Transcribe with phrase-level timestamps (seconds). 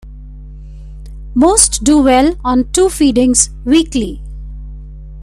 [1.35, 4.19] Most do well on two feedings weekly.